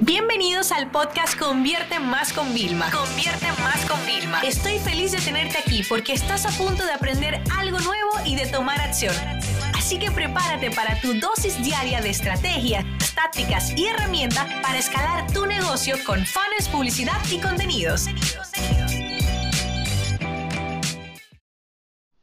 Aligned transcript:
Bienvenidos 0.00 0.72
al 0.72 0.90
podcast 0.90 1.38
Convierte 1.38 1.98
Más 1.98 2.30
con 2.34 2.52
Vilma. 2.52 2.90
Convierte 2.90 3.46
Más 3.62 3.82
con 3.86 3.98
Vilma. 4.04 4.42
Estoy 4.42 4.78
feliz 4.78 5.12
de 5.12 5.18
tenerte 5.18 5.56
aquí 5.56 5.82
porque 5.88 6.12
estás 6.12 6.44
a 6.44 6.50
punto 6.50 6.84
de 6.84 6.92
aprender 6.92 7.40
algo 7.56 7.78
nuevo 7.78 8.10
y 8.26 8.36
de 8.36 8.44
tomar 8.46 8.78
acción. 8.78 9.14
Así 9.74 9.98
que 9.98 10.10
prepárate 10.10 10.70
para 10.70 11.00
tu 11.00 11.14
dosis 11.14 11.62
diaria 11.64 12.02
de 12.02 12.10
estrategias, 12.10 12.84
tácticas 13.14 13.72
y 13.74 13.86
herramientas 13.86 14.46
para 14.62 14.78
escalar 14.78 15.32
tu 15.32 15.46
negocio 15.46 15.96
con 16.04 16.26
fans, 16.26 16.68
publicidad 16.70 17.18
y 17.32 17.38
contenidos. 17.38 18.04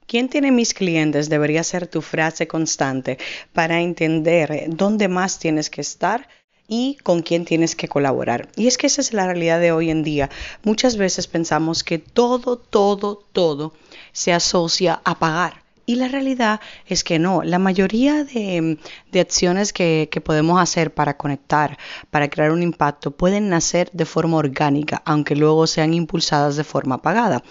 ¿Quién 0.05 0.30
tiene 0.30 0.52
mis 0.52 0.76
clientes? 0.76 1.28
Debería 1.28 1.64
ser 1.64 1.88
tu 1.88 2.04
frase 2.04 2.48
constante 2.48 3.18
para 3.52 3.82
entender 3.82 4.66
dónde 4.68 5.08
más 5.08 5.40
tienes 5.40 5.71
que 5.71 5.82
estar 5.82 6.28
y 6.68 6.98
con 7.04 7.21
quién 7.21 7.45
tienes 7.45 7.75
que 7.75 7.88
colaborar. 7.88 8.50
Y 8.56 8.68
es 8.68 8.78
que 8.78 8.88
esa 8.88 9.01
es 9.01 9.14
la 9.14 9.25
realidad 9.25 9.60
de 9.60 9.71
hoy 9.71 9.89
en 9.89 10.04
día. 10.04 10.29
Muchas 10.64 10.97
veces 10.97 11.28
pensamos 11.28 11.83
que 11.83 12.00
todo, 12.00 12.57
todo, 12.57 13.24
todo 13.32 13.74
se 14.11 14.33
asocia 14.33 15.02
a 15.04 15.19
pagar. 15.19 15.64
Y 15.86 15.96
la 15.96 16.07
realidad 16.07 16.61
es 16.88 17.04
que 17.04 17.19
no, 17.19 17.43
la 17.43 17.60
mayoría 17.60 18.24
de, 18.24 18.79
acciones 19.19 19.74
que, 19.74 20.07
que, 20.10 20.21
podemos 20.21 20.61
hacer 20.61 20.93
para 20.93 21.18
conectar, 21.18 21.78
para 22.10 22.29
crear 22.29 22.52
un 22.52 22.64
impacto, 22.64 23.11
pueden 23.11 23.50
nacer 23.50 23.89
de 23.91 24.05
forma 24.05 24.38
orgánica, 24.38 25.02
aunque 25.05 25.36
luego 25.36 25.68
sean 25.68 25.93
impulsadas 25.93 26.55
de 26.55 26.64
forma 26.64 27.02
pagada. 27.02 27.43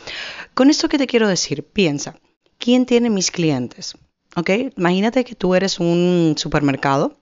Con 0.54 0.70
esto 0.70 0.88
que 0.88 0.96
te 0.96 1.06
quiero 1.06 1.28
decir, 1.28 1.62
piensa, 1.62 2.16
¿quién 2.56 2.86
tiene 2.86 3.10
mis 3.10 3.30
clientes? 3.30 3.96
¿Ok? 4.34 4.48
Imagínate 4.78 5.24
que 5.24 5.34
tú 5.34 5.54
eres 5.54 5.78
un 5.78 6.34
supermercado 6.38 7.21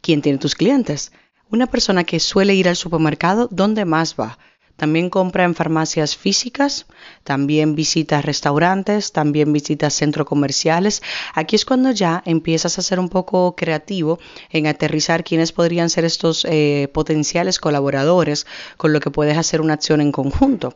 ¿Quién 0.00 0.22
tiene 0.22 0.38
tus 0.38 0.54
clientes? 0.54 1.12
Una 1.50 1.66
persona 1.66 2.04
que 2.04 2.20
suele 2.20 2.54
ir 2.54 2.68
al 2.68 2.76
supermercado, 2.76 3.48
¿dónde 3.50 3.84
más 3.84 4.14
va? 4.18 4.38
También 4.80 5.10
compra 5.10 5.44
en 5.44 5.54
farmacias 5.54 6.16
físicas, 6.16 6.86
también 7.22 7.74
visita 7.74 8.22
restaurantes, 8.22 9.12
también 9.12 9.52
visita 9.52 9.90
centros 9.90 10.26
comerciales. 10.26 11.02
Aquí 11.34 11.54
es 11.54 11.66
cuando 11.66 11.90
ya 11.90 12.22
empiezas 12.24 12.78
a 12.78 12.82
ser 12.82 12.98
un 12.98 13.10
poco 13.10 13.54
creativo 13.56 14.18
en 14.48 14.66
aterrizar 14.66 15.22
quiénes 15.22 15.52
podrían 15.52 15.90
ser 15.90 16.06
estos 16.06 16.46
eh, 16.48 16.88
potenciales 16.94 17.58
colaboradores 17.58 18.46
con 18.78 18.94
lo 18.94 19.00
que 19.00 19.10
puedes 19.10 19.36
hacer 19.36 19.60
una 19.60 19.74
acción 19.74 20.00
en 20.00 20.12
conjunto. 20.12 20.74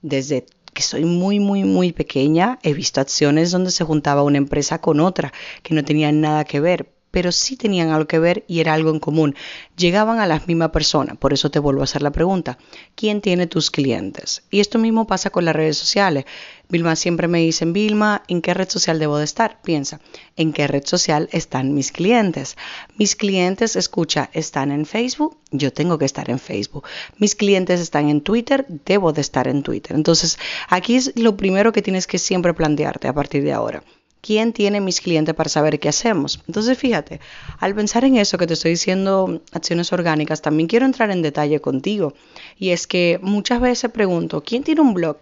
Desde 0.00 0.46
que 0.72 0.82
soy 0.82 1.04
muy, 1.04 1.40
muy, 1.40 1.64
muy 1.64 1.92
pequeña, 1.92 2.60
he 2.62 2.72
visto 2.72 3.00
acciones 3.00 3.50
donde 3.50 3.72
se 3.72 3.82
juntaba 3.82 4.22
una 4.22 4.38
empresa 4.38 4.80
con 4.80 5.00
otra 5.00 5.32
que 5.64 5.74
no 5.74 5.84
tenían 5.84 6.20
nada 6.20 6.44
que 6.44 6.60
ver, 6.60 6.92
pero 7.10 7.32
sí 7.32 7.56
tenían 7.56 7.90
algo 7.90 8.06
que 8.06 8.18
ver 8.18 8.44
y 8.46 8.60
era 8.60 8.74
algo 8.74 8.90
en 8.90 9.00
común. 9.00 9.34
Llegaban 9.76 10.20
a 10.20 10.26
la 10.26 10.40
misma 10.46 10.72
persona. 10.72 11.14
Por 11.14 11.32
eso 11.32 11.50
te 11.50 11.58
vuelvo 11.58 11.80
a 11.80 11.84
hacer 11.84 12.02
la 12.02 12.12
pregunta. 12.12 12.58
¿Quién 12.94 13.20
tiene 13.20 13.46
tus 13.46 13.70
clientes? 13.70 14.42
Y 14.50 14.60
esto 14.60 14.78
mismo 14.78 15.06
pasa 15.06 15.30
con 15.30 15.44
las 15.44 15.56
redes 15.56 15.76
sociales. 15.76 16.24
Vilma 16.70 16.94
siempre 16.94 17.26
me 17.26 17.40
dicen, 17.40 17.72
Vilma, 17.72 18.22
¿en 18.28 18.42
qué 18.42 18.54
red 18.54 18.68
social 18.68 19.00
debo 19.00 19.18
de 19.18 19.24
estar? 19.24 19.60
Piensa, 19.62 20.00
¿en 20.36 20.52
qué 20.52 20.68
red 20.68 20.84
social 20.86 21.28
están 21.32 21.74
mis 21.74 21.90
clientes? 21.90 22.56
Mis 22.96 23.16
clientes, 23.16 23.74
escucha, 23.74 24.30
están 24.32 24.70
en 24.70 24.86
Facebook, 24.86 25.36
yo 25.50 25.72
tengo 25.72 25.98
que 25.98 26.04
estar 26.04 26.30
en 26.30 26.38
Facebook. 26.38 26.84
Mis 27.18 27.34
clientes 27.34 27.80
están 27.80 28.08
en 28.08 28.20
Twitter, 28.20 28.66
debo 28.68 29.12
de 29.12 29.20
estar 29.20 29.48
en 29.48 29.64
Twitter. 29.64 29.96
Entonces, 29.96 30.38
aquí 30.68 30.94
es 30.94 31.12
lo 31.16 31.36
primero 31.36 31.72
que 31.72 31.82
tienes 31.82 32.06
que 32.06 32.18
siempre 32.18 32.54
plantearte 32.54 33.08
a 33.08 33.14
partir 33.14 33.42
de 33.42 33.52
ahora. 33.52 33.82
¿Quién 34.20 34.52
tiene 34.52 34.80
mis 34.80 35.00
clientes 35.00 35.34
para 35.34 35.48
saber 35.48 35.80
qué 35.80 35.88
hacemos? 35.88 36.42
Entonces, 36.46 36.76
fíjate, 36.76 37.20
al 37.58 37.74
pensar 37.74 38.04
en 38.04 38.16
eso 38.16 38.36
que 38.36 38.46
te 38.46 38.54
estoy 38.54 38.72
diciendo, 38.72 39.40
acciones 39.52 39.92
orgánicas, 39.92 40.42
también 40.42 40.68
quiero 40.68 40.84
entrar 40.84 41.10
en 41.10 41.22
detalle 41.22 41.60
contigo. 41.60 42.12
Y 42.58 42.70
es 42.70 42.86
que 42.86 43.18
muchas 43.22 43.60
veces 43.60 43.90
pregunto, 43.90 44.42
¿quién 44.42 44.62
tiene 44.62 44.82
un 44.82 44.94
blog? 44.94 45.18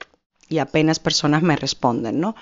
Y 0.48 0.58
apenas 0.58 0.98
personas 0.98 1.42
me 1.42 1.56
responden, 1.56 2.18
¿no? 2.18 2.34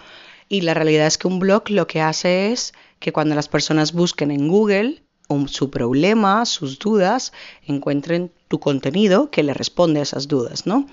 Y 0.49 0.63
la 0.63 0.75
realidad 0.75 1.07
es 1.07 1.19
que 1.19 1.29
un 1.29 1.41
blog 1.41 1.71
lo 1.71 1.87
que 1.87 2.01
hace 2.01 2.53
es 2.53 2.73
que 3.01 3.13
cuando 3.13 3.35
las 3.35 3.49
personas 3.49 3.93
busquen 3.93 4.31
en 4.31 4.49
Google 4.49 5.03
su 5.49 5.71
problema, 5.71 6.45
sus 6.47 6.79
dudas, 6.79 7.33
encuentren 7.67 8.31
tu 8.49 8.61
contenido 8.61 9.31
que 9.31 9.43
le 9.43 9.55
responde 9.55 10.01
a 10.01 10.05
esas 10.05 10.29
dudas, 10.29 10.67
¿no? 10.67 10.87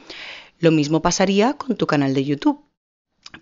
Lo 0.60 0.72
mismo 0.72 1.02
pasaría 1.02 1.54
con 1.54 1.76
tu 1.76 1.86
canal 1.88 2.14
de 2.14 2.24
YouTube. 2.24 2.63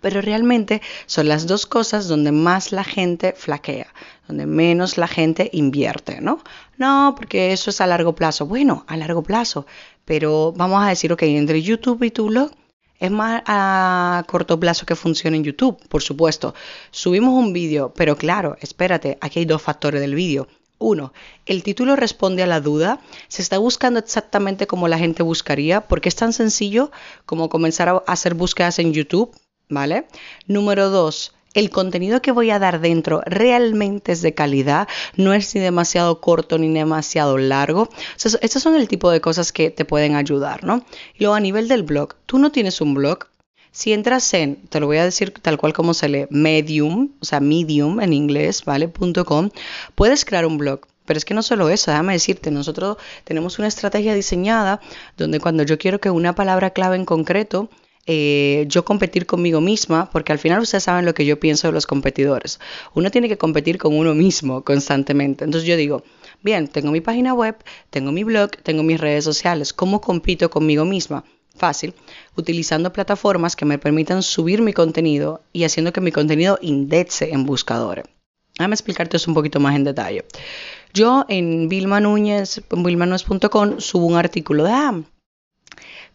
Pero 0.00 0.20
realmente 0.20 0.80
son 1.06 1.28
las 1.28 1.46
dos 1.46 1.66
cosas 1.66 2.08
donde 2.08 2.32
más 2.32 2.72
la 2.72 2.84
gente 2.84 3.34
flaquea, 3.36 3.92
donde 4.26 4.46
menos 4.46 4.96
la 4.98 5.06
gente 5.06 5.50
invierte, 5.52 6.20
¿no? 6.20 6.42
No, 6.78 7.14
porque 7.16 7.52
eso 7.52 7.70
es 7.70 7.80
a 7.80 7.86
largo 7.86 8.14
plazo. 8.14 8.46
Bueno, 8.46 8.84
a 8.88 8.96
largo 8.96 9.22
plazo, 9.22 9.66
pero 10.04 10.52
vamos 10.56 10.82
a 10.82 10.88
decir, 10.88 11.12
ok, 11.12 11.22
entre 11.22 11.62
YouTube 11.62 12.02
y 12.02 12.10
tu 12.10 12.26
blog, 12.26 12.50
es 12.98 13.10
más 13.10 13.42
a 13.46 14.24
corto 14.28 14.60
plazo 14.60 14.86
que 14.86 14.94
funcione 14.94 15.36
en 15.36 15.44
YouTube, 15.44 15.76
por 15.88 16.02
supuesto. 16.02 16.54
Subimos 16.92 17.34
un 17.34 17.52
vídeo, 17.52 17.92
pero 17.96 18.16
claro, 18.16 18.56
espérate, 18.60 19.18
aquí 19.20 19.40
hay 19.40 19.44
dos 19.44 19.60
factores 19.60 20.00
del 20.00 20.14
vídeo. 20.14 20.46
Uno, 20.78 21.12
el 21.46 21.62
título 21.62 21.96
responde 21.96 22.42
a 22.42 22.46
la 22.46 22.60
duda, 22.60 23.00
se 23.28 23.42
está 23.42 23.58
buscando 23.58 23.98
exactamente 23.98 24.66
como 24.66 24.88
la 24.88 24.98
gente 24.98 25.22
buscaría, 25.22 25.80
porque 25.80 26.08
es 26.08 26.16
tan 26.16 26.32
sencillo 26.32 26.90
como 27.26 27.48
comenzar 27.48 27.88
a 27.88 28.02
hacer 28.06 28.34
búsquedas 28.34 28.78
en 28.78 28.92
YouTube 28.92 29.32
¿vale? 29.72 30.06
Número 30.46 30.90
dos, 30.90 31.32
el 31.54 31.70
contenido 31.70 32.22
que 32.22 32.32
voy 32.32 32.50
a 32.50 32.58
dar 32.58 32.80
dentro 32.80 33.22
realmente 33.26 34.12
es 34.12 34.22
de 34.22 34.34
calidad, 34.34 34.88
no 35.16 35.34
es 35.34 35.54
ni 35.54 35.60
demasiado 35.60 36.20
corto 36.20 36.58
ni 36.58 36.72
demasiado 36.72 37.36
largo. 37.38 37.88
estos 38.16 38.62
son 38.62 38.74
el 38.74 38.88
tipo 38.88 39.10
de 39.10 39.20
cosas 39.20 39.52
que 39.52 39.70
te 39.70 39.84
pueden 39.84 40.14
ayudar, 40.14 40.64
¿no? 40.64 40.84
Y 41.14 41.24
luego 41.24 41.34
a 41.34 41.40
nivel 41.40 41.68
del 41.68 41.82
blog, 41.82 42.14
tú 42.26 42.38
no 42.38 42.52
tienes 42.52 42.80
un 42.80 42.94
blog. 42.94 43.26
Si 43.70 43.92
entras 43.92 44.32
en, 44.34 44.56
te 44.68 44.80
lo 44.80 44.86
voy 44.86 44.98
a 44.98 45.04
decir 45.04 45.32
tal 45.32 45.56
cual 45.56 45.72
como 45.72 45.94
se 45.94 46.08
lee, 46.08 46.26
Medium, 46.30 47.10
o 47.20 47.24
sea, 47.24 47.40
Medium 47.40 48.00
en 48.00 48.12
inglés, 48.12 48.64
¿vale? 48.64 48.90
.com, 49.24 49.50
puedes 49.94 50.24
crear 50.24 50.46
un 50.46 50.58
blog. 50.58 50.80
Pero 51.04 51.18
es 51.18 51.24
que 51.24 51.34
no 51.34 51.42
solo 51.42 51.68
eso, 51.68 51.90
déjame 51.90 52.12
decirte, 52.12 52.50
nosotros 52.50 52.96
tenemos 53.24 53.58
una 53.58 53.68
estrategia 53.68 54.14
diseñada 54.14 54.80
donde 55.16 55.40
cuando 55.40 55.64
yo 55.64 55.76
quiero 55.76 56.00
que 56.00 56.10
una 56.10 56.34
palabra 56.34 56.70
clave 56.70 56.96
en 56.96 57.04
concreto 57.04 57.68
eh, 58.06 58.64
yo 58.68 58.84
competir 58.84 59.26
conmigo 59.26 59.60
misma, 59.60 60.10
porque 60.10 60.32
al 60.32 60.38
final 60.38 60.60
ustedes 60.60 60.84
saben 60.84 61.04
lo 61.04 61.14
que 61.14 61.24
yo 61.24 61.38
pienso 61.38 61.68
de 61.68 61.72
los 61.72 61.86
competidores. 61.86 62.58
Uno 62.94 63.10
tiene 63.10 63.28
que 63.28 63.38
competir 63.38 63.78
con 63.78 63.96
uno 63.96 64.14
mismo 64.14 64.62
constantemente. 64.62 65.44
Entonces 65.44 65.68
yo 65.68 65.76
digo, 65.76 66.02
bien, 66.42 66.68
tengo 66.68 66.90
mi 66.90 67.00
página 67.00 67.32
web, 67.34 67.56
tengo 67.90 68.10
mi 68.10 68.24
blog, 68.24 68.50
tengo 68.62 68.82
mis 68.82 69.00
redes 69.00 69.24
sociales. 69.24 69.72
¿Cómo 69.72 70.00
compito 70.00 70.50
conmigo 70.50 70.84
misma? 70.84 71.24
Fácil, 71.54 71.94
utilizando 72.34 72.92
plataformas 72.92 73.56
que 73.56 73.66
me 73.66 73.78
permitan 73.78 74.22
subir 74.22 74.62
mi 74.62 74.72
contenido 74.72 75.42
y 75.52 75.64
haciendo 75.64 75.92
que 75.92 76.00
mi 76.00 76.10
contenido 76.10 76.58
indexe 76.62 77.30
en 77.32 77.44
buscadores. 77.44 78.06
Déjame 78.58 78.74
explicarte 78.74 79.16
eso 79.16 79.30
un 79.30 79.34
poquito 79.34 79.60
más 79.60 79.76
en 79.76 79.84
detalle. 79.84 80.24
Yo 80.92 81.24
en 81.28 81.68
Vilma 81.68 82.00
Núñez, 82.00 82.62
subo 83.78 84.06
un 84.06 84.16
artículo 84.16 84.64
de, 84.64 84.70
ah, 84.72 85.02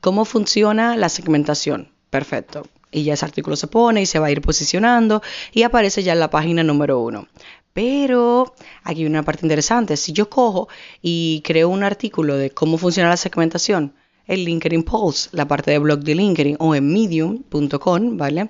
¿Cómo 0.01 0.25
funciona 0.25 0.95
la 0.95 1.09
segmentación? 1.09 1.91
Perfecto. 2.09 2.67
Y 2.91 3.03
ya 3.03 3.13
ese 3.13 3.25
artículo 3.25 3.55
se 3.55 3.67
pone 3.67 4.01
y 4.01 4.05
se 4.05 4.19
va 4.19 4.27
a 4.27 4.31
ir 4.31 4.41
posicionando 4.41 5.21
y 5.51 5.63
aparece 5.63 6.03
ya 6.03 6.13
en 6.13 6.19
la 6.19 6.29
página 6.29 6.63
número 6.63 6.99
uno. 6.99 7.27
Pero 7.73 8.55
aquí 8.83 9.01
hay 9.01 9.07
una 9.07 9.23
parte 9.23 9.45
interesante. 9.45 9.97
Si 9.97 10.13
yo 10.13 10.29
cojo 10.29 10.67
y 11.01 11.41
creo 11.45 11.69
un 11.69 11.83
artículo 11.83 12.35
de 12.35 12.49
cómo 12.49 12.77
funciona 12.77 13.09
la 13.09 13.17
segmentación, 13.17 13.93
en 14.27 14.43
LinkedIn 14.43 14.83
Pulse, 14.83 15.29
la 15.31 15.47
parte 15.47 15.71
de 15.71 15.79
blog 15.79 15.99
de 15.99 16.15
LinkedIn 16.15 16.57
o 16.59 16.75
en 16.75 16.91
medium.com, 16.91 18.17
¿vale? 18.17 18.49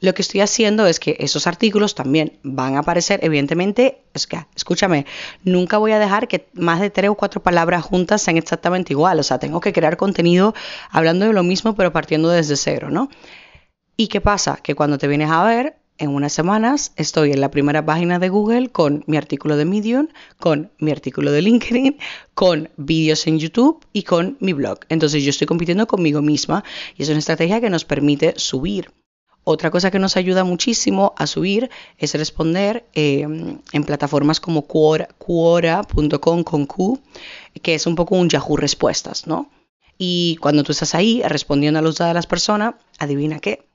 Lo 0.00 0.14
que 0.14 0.22
estoy 0.22 0.40
haciendo 0.40 0.86
es 0.86 1.00
que 1.00 1.16
esos 1.20 1.46
artículos 1.46 1.94
también 1.94 2.38
van 2.42 2.76
a 2.76 2.80
aparecer, 2.80 3.20
evidentemente, 3.22 4.02
escúchame, 4.54 5.06
nunca 5.44 5.78
voy 5.78 5.92
a 5.92 5.98
dejar 5.98 6.28
que 6.28 6.48
más 6.54 6.80
de 6.80 6.90
tres 6.90 7.10
o 7.10 7.14
cuatro 7.14 7.42
palabras 7.42 7.84
juntas 7.84 8.22
sean 8.22 8.36
exactamente 8.36 8.92
igual, 8.92 9.18
o 9.18 9.22
sea, 9.22 9.38
tengo 9.38 9.60
que 9.60 9.72
crear 9.72 9.96
contenido 9.96 10.54
hablando 10.90 11.26
de 11.26 11.32
lo 11.32 11.42
mismo, 11.42 11.74
pero 11.74 11.92
partiendo 11.92 12.28
desde 12.28 12.56
cero, 12.56 12.90
¿no? 12.90 13.08
¿Y 13.96 14.08
qué 14.08 14.20
pasa? 14.20 14.58
Que 14.62 14.74
cuando 14.74 14.98
te 14.98 15.08
vienes 15.08 15.30
a 15.30 15.44
ver, 15.44 15.76
en 15.98 16.10
unas 16.10 16.32
semanas 16.32 16.92
estoy 16.94 17.32
en 17.32 17.40
la 17.40 17.50
primera 17.50 17.84
página 17.84 18.20
de 18.20 18.28
Google 18.28 18.68
con 18.68 19.02
mi 19.08 19.16
artículo 19.16 19.56
de 19.56 19.64
Medium, 19.64 20.06
con 20.38 20.70
mi 20.78 20.92
artículo 20.92 21.32
de 21.32 21.42
LinkedIn, 21.42 21.98
con 22.34 22.70
vídeos 22.76 23.26
en 23.26 23.40
YouTube 23.40 23.84
y 23.92 24.04
con 24.04 24.36
mi 24.38 24.52
blog. 24.52 24.78
Entonces 24.88 25.24
yo 25.24 25.30
estoy 25.30 25.48
compitiendo 25.48 25.88
conmigo 25.88 26.22
misma 26.22 26.62
y 26.96 27.02
es 27.02 27.08
una 27.08 27.18
estrategia 27.18 27.60
que 27.60 27.70
nos 27.70 27.84
permite 27.84 28.34
subir 28.36 28.92
otra 29.50 29.70
cosa 29.70 29.90
que 29.90 29.98
nos 29.98 30.18
ayuda 30.18 30.44
muchísimo 30.44 31.14
a 31.16 31.26
subir 31.26 31.70
es 31.96 32.12
responder 32.12 32.84
em, 32.92 33.60
en 33.72 33.84
plataformas 33.84 34.40
como 34.40 34.66
Quora.com 34.66 36.44
con 36.44 36.66
Q, 36.66 37.00
que 37.62 37.74
es 37.74 37.86
un 37.86 37.94
poco 37.94 38.16
un 38.16 38.28
Yahoo 38.28 38.58
Respuestas, 38.58 39.26
¿no? 39.26 39.50
Y 39.96 40.36
cuando 40.42 40.64
tú 40.64 40.72
estás 40.72 40.94
ahí 40.94 41.22
respondiendo 41.24 41.78
a 41.78 41.82
los 41.82 41.96
de 41.96 42.12
las 42.12 42.26
personas, 42.26 42.74
adivina 42.98 43.40
qué, 43.40 43.66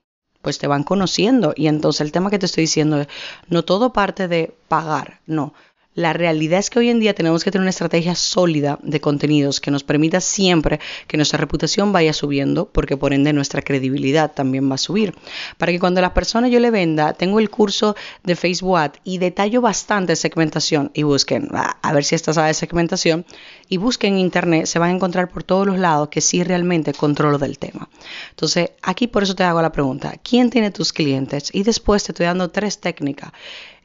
pues 0.44 0.60
te 0.60 0.68
van 0.68 0.84
conociendo. 0.84 1.54
Y 1.56 1.66
entonces 1.66 2.02
el 2.02 2.12
tema 2.12 2.30
que 2.30 2.38
te 2.38 2.46
estoy 2.46 2.66
diciendo 2.66 3.02
es, 3.02 3.08
no 3.48 3.66
todo 3.66 3.94
parte 3.94 4.28
de 4.28 4.56
pagar, 4.68 5.22
no. 5.26 5.56
La 5.96 6.12
realidad 6.12 6.60
es 6.60 6.72
que 6.72 6.80
hoy 6.80 6.90
en 6.90 7.00
día 7.00 7.14
tenemos 7.14 7.44
que 7.44 7.52
tener 7.52 7.62
una 7.62 7.70
estrategia 7.70 8.16
sólida 8.16 8.80
de 8.82 9.00
contenidos 9.00 9.62
que 9.62 9.70
nos 9.70 9.84
permita 9.84 10.22
siempre 10.22 10.80
que 11.08 11.18
nuestra 11.18 11.38
reputación 11.38 11.92
vaya 11.92 12.14
subiendo, 12.14 12.66
porque 12.66 12.98
por 12.98 13.14
ende 13.14 13.32
nuestra 13.32 13.62
credibilidad 13.62 14.32
también 14.32 14.70
va 14.72 14.76
a 14.76 14.80
subir. 14.80 15.14
Para 15.60 15.72
que 15.72 15.80
cuando 15.80 16.02
la 16.02 16.16
persona 16.16 16.48
yo 16.48 16.60
le 16.60 16.72
venda, 16.72 17.14
tengo 17.14 17.40
el 17.40 17.52
curso 17.52 17.96
de 18.24 18.36
Facebook 18.36 18.94
y 19.04 19.20
detallo 19.20 19.62
bastante 19.62 20.16
segmentación 20.16 20.90
y 20.96 21.04
busquen, 21.04 21.50
a 21.54 21.94
ver 21.94 22.04
si 22.04 22.16
esta 22.16 22.34
sabe 22.34 22.56
segmentación, 22.56 23.26
y 23.70 23.78
busquen 23.78 24.14
en 24.14 24.20
internet, 24.20 24.66
se 24.66 24.80
van 24.80 24.90
a 24.90 24.96
encontrar 24.96 25.30
por 25.30 25.44
todos 25.44 25.68
los 25.68 25.78
lados 25.78 26.10
que 26.10 26.22
sí 26.22 26.44
realmente 26.44 26.94
controlo 26.94 27.38
del 27.38 27.60
tema. 27.60 27.88
Entonces, 28.32 28.72
aquí 28.82 29.08
por 29.08 29.24
eso 29.24 29.36
te 29.36 29.44
hago 29.44 29.62
la 29.62 29.72
pregunta, 29.72 30.16
¿quién 30.24 30.50
tiene 30.50 30.72
tus 30.72 30.92
clientes? 30.92 31.50
Y 31.54 31.62
después 31.62 32.04
te 32.04 32.14
estoy 32.14 32.26
dando 32.26 32.50
tres 32.50 32.80
técnicas 32.80 33.32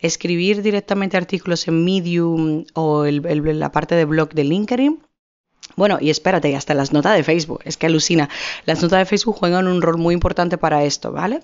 escribir 0.00 0.62
directamente 0.62 1.16
artículos 1.16 1.66
en 1.68 1.84
Medium 1.84 2.64
o 2.74 3.04
la 3.04 3.72
parte 3.72 3.94
de 3.94 4.04
blog 4.04 4.30
de 4.30 4.44
LinkedIn. 4.44 5.02
Bueno, 5.76 5.98
y 6.00 6.10
espérate, 6.10 6.54
hasta 6.56 6.74
las 6.74 6.92
notas 6.92 7.16
de 7.16 7.24
Facebook, 7.24 7.60
es 7.64 7.76
que 7.76 7.86
alucina. 7.86 8.28
Las 8.64 8.82
notas 8.82 8.98
de 9.00 9.04
Facebook 9.04 9.36
juegan 9.36 9.68
un 9.68 9.82
rol 9.82 9.98
muy 9.98 10.14
importante 10.14 10.58
para 10.58 10.84
esto, 10.84 11.12
¿vale? 11.12 11.40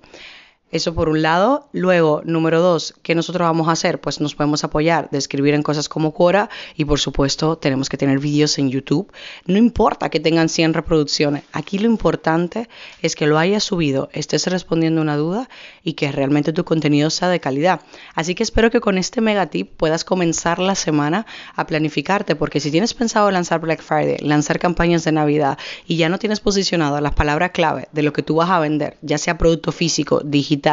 Eso 0.74 0.92
por 0.92 1.08
un 1.08 1.22
lado. 1.22 1.68
Luego, 1.70 2.20
número 2.24 2.60
dos, 2.60 2.94
¿qué 3.04 3.14
nosotros 3.14 3.46
vamos 3.46 3.68
a 3.68 3.70
hacer? 3.70 4.00
Pues 4.00 4.20
nos 4.20 4.34
podemos 4.34 4.64
apoyar 4.64 5.08
de 5.12 5.18
escribir 5.18 5.54
en 5.54 5.62
cosas 5.62 5.88
como 5.88 6.12
Quora 6.12 6.50
y 6.74 6.84
por 6.84 6.98
supuesto 6.98 7.56
tenemos 7.56 7.88
que 7.88 7.96
tener 7.96 8.18
vídeos 8.18 8.58
en 8.58 8.70
YouTube. 8.70 9.12
No 9.46 9.56
importa 9.56 10.10
que 10.10 10.18
tengan 10.18 10.48
100 10.48 10.74
reproducciones. 10.74 11.44
Aquí 11.52 11.78
lo 11.78 11.86
importante 11.86 12.68
es 13.02 13.14
que 13.14 13.28
lo 13.28 13.38
hayas 13.38 13.62
subido, 13.62 14.08
estés 14.12 14.48
respondiendo 14.48 15.00
una 15.00 15.16
duda 15.16 15.48
y 15.84 15.92
que 15.92 16.10
realmente 16.10 16.52
tu 16.52 16.64
contenido 16.64 17.08
sea 17.08 17.28
de 17.28 17.38
calidad. 17.38 17.82
Así 18.16 18.34
que 18.34 18.42
espero 18.42 18.72
que 18.72 18.80
con 18.80 18.98
este 18.98 19.20
mega 19.20 19.46
tip 19.46 19.70
puedas 19.76 20.04
comenzar 20.04 20.58
la 20.58 20.74
semana 20.74 21.24
a 21.54 21.68
planificarte 21.68 22.34
porque 22.34 22.58
si 22.58 22.72
tienes 22.72 22.94
pensado 22.94 23.30
lanzar 23.30 23.60
Black 23.60 23.80
Friday, 23.80 24.18
lanzar 24.18 24.58
campañas 24.58 25.04
de 25.04 25.12
Navidad 25.12 25.56
y 25.86 25.98
ya 25.98 26.08
no 26.08 26.18
tienes 26.18 26.40
posicionado 26.40 27.00
las 27.00 27.14
palabras 27.14 27.52
clave 27.52 27.86
de 27.92 28.02
lo 28.02 28.12
que 28.12 28.24
tú 28.24 28.34
vas 28.34 28.50
a 28.50 28.58
vender, 28.58 28.96
ya 29.02 29.18
sea 29.18 29.38
producto 29.38 29.70
físico, 29.70 30.20
digital, 30.24 30.63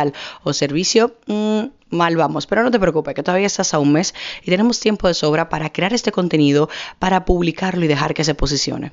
o 0.44 0.54
servicio, 0.54 1.16
mm, 1.28 1.62
mal 1.90 2.16
vamos. 2.18 2.48
Pero 2.48 2.64
no 2.64 2.72
te 2.72 2.80
preocupes, 2.80 3.14
que 3.14 3.24
todavía 3.24 3.48
estás 3.48 3.74
a 3.74 3.80
un 3.80 3.92
mes 3.94 4.14
y 4.44 4.50
tenemos 4.50 4.80
tiempo 4.80 5.08
de 5.08 5.14
sobra 5.14 5.50
para 5.50 5.72
crear 5.72 5.94
este 5.94 6.12
contenido, 6.12 6.70
para 7.00 7.26
publicarlo 7.26 7.86
y 7.86 7.88
dejar 7.88 8.14
que 8.14 8.24
se 8.24 8.36
posicione. 8.36 8.92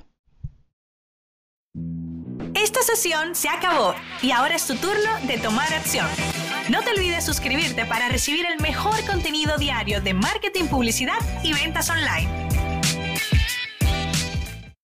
Esta 2.54 2.82
sesión 2.82 3.34
se 3.34 3.48
acabó 3.48 3.94
y 4.22 4.30
ahora 4.32 4.56
es 4.56 4.66
tu 4.66 4.74
turno 4.74 5.10
de 5.26 5.38
tomar 5.38 5.72
acción. 5.72 6.06
No 6.68 6.82
te 6.82 6.90
olvides 6.90 7.24
suscribirte 7.24 7.86
para 7.86 8.08
recibir 8.08 8.44
el 8.46 8.60
mejor 8.60 9.04
contenido 9.06 9.56
diario 9.56 10.00
de 10.00 10.12
marketing, 10.12 10.64
publicidad 10.64 11.18
y 11.42 11.52
ventas 11.52 11.88
online. 11.88 12.47